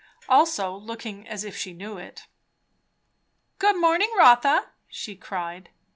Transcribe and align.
Also 0.27 0.73
looking 0.75 1.27
as 1.27 1.43
if 1.43 1.55
she 1.55 1.73
knew 1.73 1.99
it. 1.99 2.25
"Good 3.59 3.75
morning, 3.79 4.11
Rotha!" 4.17 4.71
she 4.89 5.15
cried. 5.15 5.69